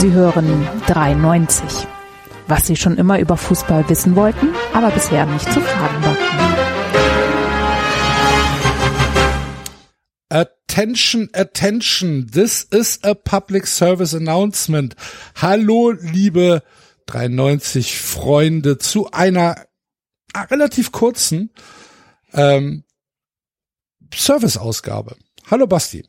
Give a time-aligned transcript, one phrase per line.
[0.00, 1.86] Sie hören 93.
[2.46, 6.16] Was Sie schon immer über Fußball wissen wollten, aber bisher nicht zu fragen war.
[10.30, 14.96] Attention, attention, this is a public service announcement.
[15.34, 16.62] Hallo, liebe
[17.04, 19.66] 93 Freunde, zu einer
[20.34, 21.50] relativ kurzen
[22.32, 22.84] ähm,
[24.14, 25.16] Service-Ausgabe.
[25.50, 26.06] Hallo Basti.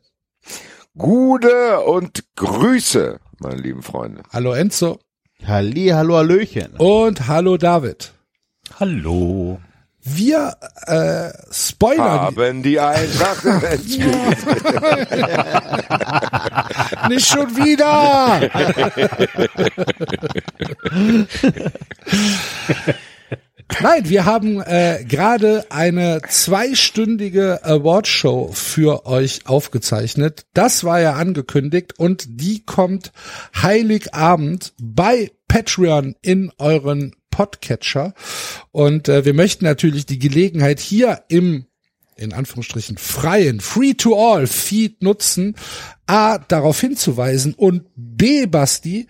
[0.97, 4.23] Gute und Grüße, meine lieben Freunde.
[4.31, 4.99] Hallo Enzo.
[5.45, 6.73] Halli, hallo, Hallöchen.
[6.77, 8.13] Und hallo David.
[8.79, 9.59] Hallo.
[10.03, 10.55] Wir
[10.87, 13.43] äh, spoilern Haben die Eintracht
[17.09, 18.49] nicht schon wieder.
[23.79, 30.45] Nein, wir haben äh, gerade eine zweistündige Awardshow für euch aufgezeichnet.
[30.53, 33.11] Das war ja angekündigt und die kommt
[33.55, 38.13] Heiligabend bei Patreon in euren Podcatcher.
[38.71, 41.65] Und äh, wir möchten natürlich die Gelegenheit hier im
[42.17, 45.55] in Anführungsstrichen freien Free-to-All Feed nutzen,
[46.05, 49.07] A, darauf hinzuweisen und B, Basti,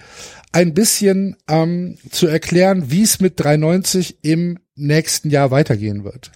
[0.52, 6.32] ein bisschen ähm, zu erklären, wie es mit 390 im nächsten Jahr weitergehen wird.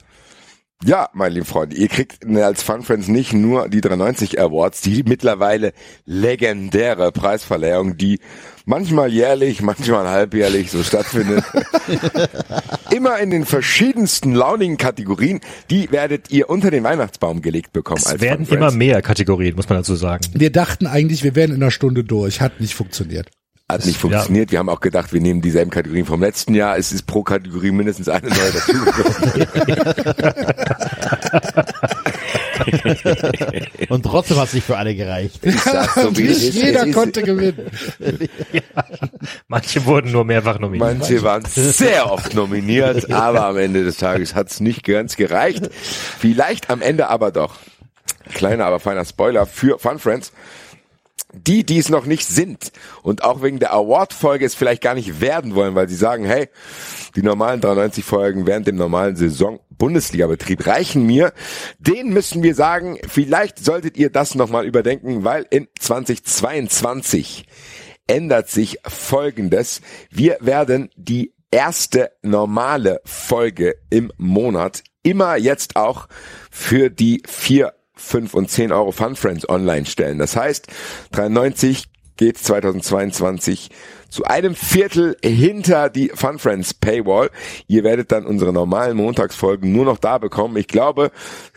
[0.84, 5.04] Ja, meine lieben Freunde, ihr kriegt als Fun Friends nicht nur die 390 Awards, die
[5.04, 5.74] mittlerweile
[6.06, 8.20] legendäre Preisverleihung, die
[8.66, 11.44] manchmal jährlich, manchmal halbjährlich so stattfindet.
[12.92, 18.02] Immer in den verschiedensten launigen Kategorien, die werdet ihr unter den Weihnachtsbaum gelegt bekommen.
[18.04, 20.26] Es als werden Fun immer mehr Kategorien, muss man dazu sagen.
[20.34, 22.42] Wir dachten eigentlich, wir wären in einer Stunde durch.
[22.42, 23.30] Hat nicht funktioniert.
[23.68, 24.52] Hat nicht funktioniert.
[24.52, 26.78] Wir haben auch gedacht, wir nehmen dieselben Kategorien vom letzten Jahr.
[26.78, 29.48] Es ist pro Kategorie mindestens eine neue dazugekommen.
[33.90, 35.40] Und trotzdem hat es nicht für alle gereicht.
[35.44, 36.54] So, es nicht ist.
[36.54, 37.72] jeder Es ist- konnte gewinnen.
[39.48, 41.00] Manche wurden nur mehrfach nominiert.
[41.00, 45.70] Manche waren sehr oft nominiert, aber am Ende des Tages hat's nicht ganz gereicht.
[45.74, 47.56] Vielleicht am Ende aber doch.
[48.34, 50.32] Kleiner, aber feiner Spoiler für Fun Friends.
[51.36, 52.72] Die, die es noch nicht sind
[53.04, 56.48] und auch wegen der Award-Folge es vielleicht gar nicht werden wollen, weil sie sagen, hey,
[57.16, 61.34] die normalen 93 Folgen während dem normalen Saison Bundesliga-Betrieb reichen mir.
[61.80, 67.46] Den müssen wir sagen, vielleicht solltet ihr das nochmal überdenken, weil in 2022
[68.08, 69.82] ändert sich Folgendes.
[70.10, 76.08] Wir werden die erste normale Folge im Monat immer jetzt auch
[76.52, 80.20] für die vier, fünf und zehn Euro Fun Friends online stellen.
[80.20, 80.68] Das heißt,
[81.12, 81.86] 93
[82.18, 83.70] geht 2022
[84.10, 87.30] zu einem Viertel hinter die Fun Friends Paywall.
[87.68, 90.56] Ihr werdet dann unsere normalen Montagsfolgen nur noch da bekommen.
[90.58, 91.12] Ich glaube,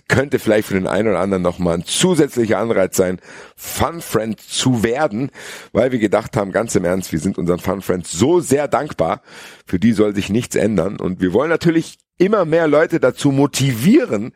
[0.09, 3.21] könnte vielleicht für den einen oder anderen nochmal ein zusätzlicher Anreiz sein,
[3.57, 5.31] Fun Friend zu werden,
[5.73, 9.23] weil wir gedacht haben, ganz im Ernst, wir sind unseren Fun Friends so sehr dankbar.
[9.67, 10.99] Für die soll sich nichts ändern.
[10.99, 14.33] Und wir wollen natürlich immer mehr Leute dazu motivieren,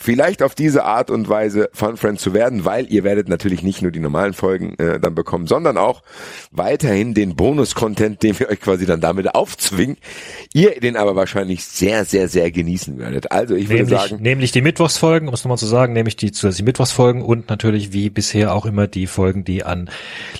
[0.00, 3.82] vielleicht auf diese Art und Weise Fun Friends zu werden, weil ihr werdet natürlich nicht
[3.82, 6.02] nur die normalen Folgen äh, dann bekommen, sondern auch
[6.50, 9.98] weiterhin den Bonus-Content, den wir euch quasi dann damit aufzwingen,
[10.54, 13.30] ihr den aber wahrscheinlich sehr, sehr, sehr genießen werdet.
[13.30, 16.32] Also ich würde Nämlich, sagen, nämlich die Mittwochsfolgen, um es nochmal zu sagen, nämlich die
[16.32, 19.90] zusätzlichen Mittwochsfolgen und natürlich wie bisher auch immer die Folgen, die an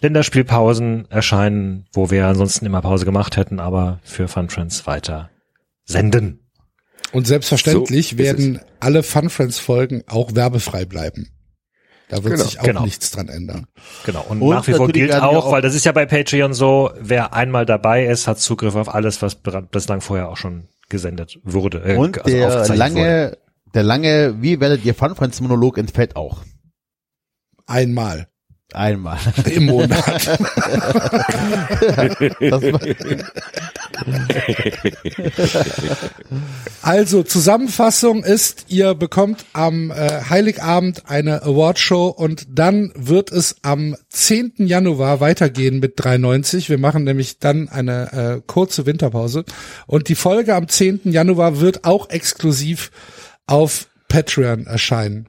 [0.00, 5.28] Länderspielpausen erscheinen, wo wir ansonsten immer Pause gemacht hätten, aber für Fun Friends weiter
[5.84, 6.40] senden.
[7.12, 11.28] Und selbstverständlich So werden alle Fun Friends Folgen auch werbefrei bleiben.
[12.08, 12.84] Da wird Genau, sich auch genau.
[12.84, 13.66] nichts dran ändern.
[14.04, 14.24] Genau.
[14.28, 16.90] Und, Und nach wie vor gilt auch, auch- weil das ist ja bei Patreon so,
[17.00, 19.36] wer einmal dabei ist, hat Zugriff auf alles, was
[19.70, 21.78] bislang vorher auch schon gesendet wurde.
[21.84, 23.00] äh, Und also der aufgezeichnet wurde.
[23.02, 23.38] lange,
[23.74, 26.42] der lange, wie werdet ihr Fun Friends Monolog entfällt auch.
[27.66, 28.28] Einmal
[28.74, 29.18] Einmal.
[29.44, 30.38] im Monat.
[36.82, 43.96] Also Zusammenfassung ist, ihr bekommt am äh, Heiligabend eine Awardshow und dann wird es am
[44.08, 44.54] 10.
[44.58, 46.70] Januar weitergehen mit 390.
[46.70, 49.44] Wir machen nämlich dann eine äh, kurze Winterpause
[49.86, 51.00] und die Folge am 10.
[51.04, 52.90] Januar wird auch exklusiv
[53.46, 55.28] auf Patreon erscheinen.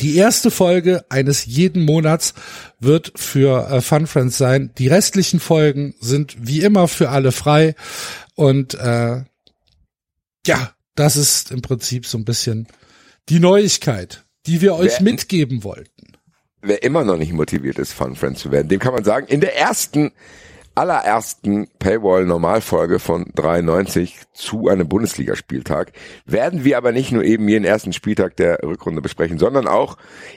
[0.00, 2.34] Die erste Folge eines jeden Monats
[2.80, 4.72] wird für äh, Fun Friends sein.
[4.78, 7.74] Die restlichen Folgen sind wie immer für alle frei
[8.34, 9.22] und äh,
[10.46, 12.66] ja, das ist im Prinzip so ein bisschen
[13.28, 16.12] die Neuigkeit, die wir euch Wer- mitgeben wollten.
[16.62, 19.40] wer immer noch nicht motiviert ist, Fun Friends zu werden, dem kann man sagen, in
[19.40, 20.12] der ersten
[20.76, 25.92] allerersten Paywall-Normalfolge von 93 zu einem Bundesligaspieltag
[26.26, 29.96] werden wir aber nicht nur eben jeden ersten Spieltag der Rückrunde besprechen, sondern auch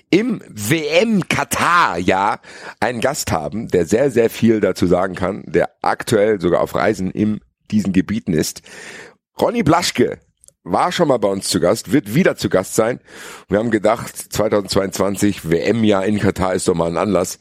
[0.09, 2.39] im WM-Katar-Jahr
[2.79, 7.11] einen Gast haben, der sehr, sehr viel dazu sagen kann, der aktuell sogar auf Reisen
[7.11, 8.61] in diesen Gebieten ist.
[9.39, 10.19] Ronny Blaschke
[10.63, 12.99] war schon mal bei uns zu Gast, wird wieder zu Gast sein.
[13.49, 17.39] Wir haben gedacht, 2022 WM-Jahr in Katar ist doch mal ein Anlass.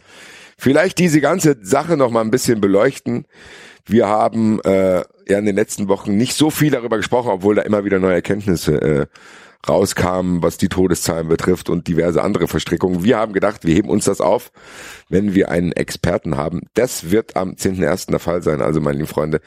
[0.58, 3.26] Vielleicht diese ganze Sache noch mal ein bisschen beleuchten.
[3.86, 7.62] Wir haben äh, ja in den letzten Wochen nicht so viel darüber gesprochen, obwohl da
[7.62, 9.06] immer wieder neue Erkenntnisse äh,
[9.66, 13.04] rauskamen, was die Todeszahlen betrifft und diverse andere Verstrickungen.
[13.04, 14.50] Wir haben gedacht, wir heben uns das auf,
[15.08, 16.62] wenn wir einen Experten haben.
[16.74, 18.10] Das wird am 10.1.
[18.10, 18.60] der Fall sein.
[18.60, 19.40] Also meine lieben Freunde,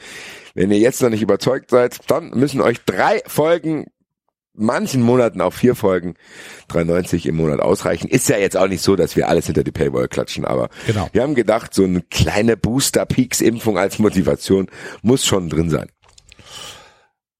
[0.54, 3.86] wenn ihr jetzt noch nicht überzeugt seid, dann müssen euch drei Folgen
[4.54, 6.14] manchen Monaten auch vier Folgen
[6.68, 8.08] 93 im Monat ausreichen.
[8.08, 11.08] Ist ja jetzt auch nicht so, dass wir alles hinter die Paywall klatschen, aber Genau.
[11.12, 14.68] wir haben gedacht, so eine kleine Booster-Peaks-Impfung als Motivation
[15.02, 15.88] muss schon drin sein.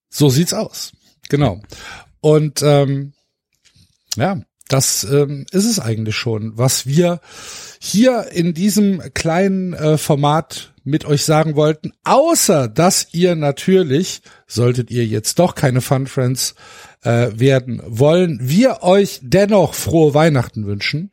[0.09, 0.93] So sieht's aus.
[1.29, 1.61] Genau.
[2.20, 3.12] Und ähm,
[4.17, 7.20] ja, das ähm, ist es eigentlich schon, was wir
[7.81, 11.93] hier in diesem kleinen äh, Format mit euch sagen wollten.
[12.05, 16.55] Außer, dass ihr natürlich, solltet ihr jetzt doch keine Fun Friends
[17.03, 21.11] äh, werden wollen, wir euch dennoch frohe Weihnachten wünschen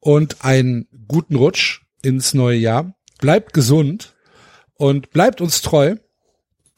[0.00, 2.94] und einen guten Rutsch ins neue Jahr.
[3.18, 4.14] Bleibt gesund
[4.74, 5.96] und bleibt uns treu.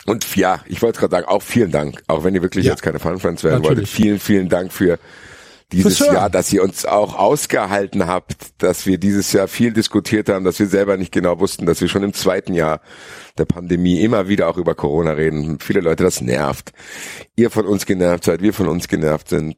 [0.06, 2.72] Und ja, ich wollte gerade sagen, auch vielen Dank, auch wenn ihr wirklich Ja.
[2.72, 3.78] jetzt keine Fun Friends werden Natürlich.
[3.78, 3.88] wolltet.
[3.88, 4.98] Vielen, vielen Dank für
[5.72, 6.14] dieses Hören.
[6.14, 10.58] Jahr, dass ihr uns auch ausgehalten habt, dass wir dieses Jahr viel diskutiert haben, dass
[10.58, 12.80] wir selber nicht genau wussten, dass wir schon im zweiten Jahr
[13.36, 15.58] der Pandemie immer wieder auch über Corona reden.
[15.60, 16.72] Viele Leute das nervt.
[17.36, 19.56] Ihr von uns genervt seid, wir von uns genervt sind.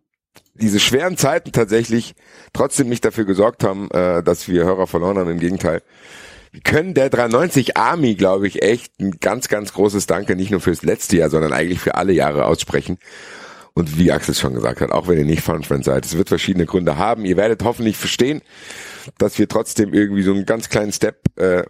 [0.54, 2.14] Diese schweren Zeiten tatsächlich
[2.52, 5.30] trotzdem nicht dafür gesorgt haben, äh, dass wir Hörer verloren haben.
[5.30, 5.82] Im Gegenteil.
[6.52, 10.60] Wir können der 93 Army, glaube ich, echt ein ganz, ganz großes Danke nicht nur
[10.60, 12.98] fürs letzte Jahr, sondern eigentlich für alle Jahre aussprechen.
[13.80, 16.28] Und wie Axel schon gesagt hat, auch wenn ihr nicht Fun Friend seid, es wird
[16.28, 17.24] verschiedene Gründe haben.
[17.24, 18.42] Ihr werdet hoffentlich verstehen,
[19.16, 21.62] dass wir trotzdem irgendwie so einen ganz kleinen Step äh,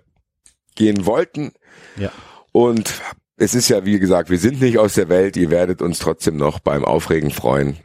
[0.75, 1.53] gehen wollten.
[1.97, 2.11] Ja.
[2.51, 3.01] Und
[3.37, 5.37] es ist ja, wie gesagt, wir sind nicht aus der Welt.
[5.37, 7.77] Ihr werdet uns trotzdem noch beim Aufregen freuen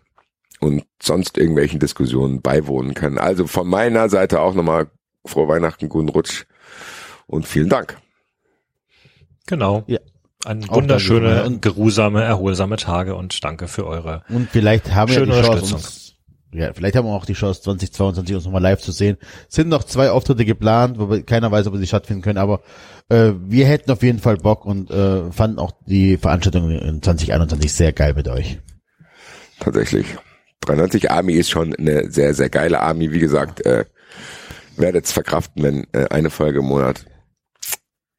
[0.59, 3.19] und sonst irgendwelchen Diskussionen beiwohnen können.
[3.19, 4.87] Also von meiner Seite auch nochmal
[5.23, 6.45] frohe Weihnachten, guten Rutsch
[7.27, 7.95] und vielen Dank.
[9.45, 9.83] Genau.
[9.85, 9.99] Ja.
[10.45, 11.45] Ein Auch wunderschöne, danke.
[11.47, 15.75] Und- geruhsame, erholsame Tage und danke für eure Und vielleicht haben wir Schöne die Chance,
[15.75, 16.15] uns,
[16.53, 19.17] ja, vielleicht haben wir auch die Chance, 2022 uns nochmal live zu sehen.
[19.49, 22.61] Sind noch zwei Auftritte geplant, wobei keiner weiß, ob sie stattfinden können, aber
[23.09, 27.73] äh, wir hätten auf jeden Fall Bock und äh, fanden auch die Veranstaltung in 2021
[27.73, 28.59] sehr geil mit euch.
[29.59, 30.05] Tatsächlich.
[30.61, 33.11] 93 Army ist schon eine sehr, sehr geile Army.
[33.11, 33.85] Wie gesagt, äh,
[34.77, 37.05] werdet es verkraften, wenn äh, eine Folge im Monat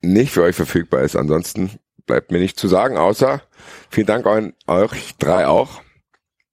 [0.01, 1.17] nicht für euch verfügbar ist.
[1.17, 1.71] Ansonsten
[2.07, 3.43] bleibt mir nicht zu sagen, außer
[3.91, 5.81] vielen Dank an euch drei auch.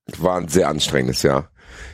[0.05, 1.49] Es war ein sehr anstrengendes Jahr.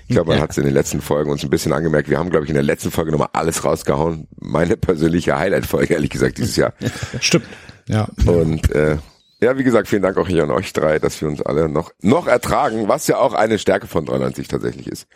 [0.08, 0.44] Ich glaube, man Ja.
[0.44, 2.10] hat es in den letzten Folgen uns ein bisschen angemerkt.
[2.10, 4.28] Wir haben, glaube ich, in der letzten Folge nochmal alles rausgehauen.
[4.40, 6.74] Meine persönliche Highlight-Folge, ehrlich gesagt, dieses Jahr.
[7.20, 7.46] Stimmt.
[7.88, 8.08] Ja.
[8.26, 8.98] Und äh,
[9.42, 11.92] ja, wie gesagt, vielen Dank auch hier an euch drei, dass wir uns alle noch
[12.02, 15.08] noch ertragen, was ja auch eine Stärke von 93 tatsächlich ist.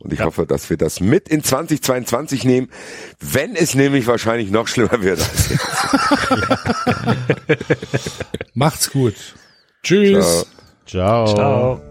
[0.00, 2.68] Und ich hoffe, dass wir das mit in 2022 nehmen,
[3.20, 5.20] wenn es nämlich wahrscheinlich noch schlimmer wird.
[5.20, 5.60] als jetzt.
[8.54, 9.14] Macht's gut.
[9.82, 10.46] Tschüss.
[10.86, 11.26] Ciao.
[11.26, 11.34] Ciao.
[11.34, 11.82] Ciao.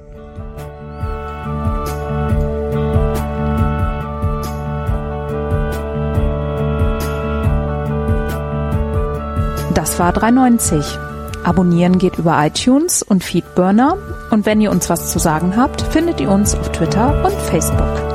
[9.73, 10.97] Das war 390.
[11.43, 13.97] Abonnieren geht über iTunes und Feedburner.
[14.29, 18.06] Und wenn ihr uns was zu sagen habt, findet ihr uns auf Twitter und Facebook.